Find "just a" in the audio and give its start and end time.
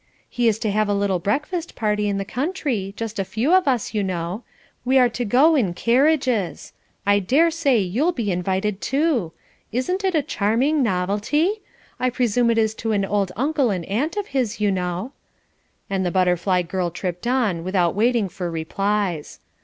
2.97-3.23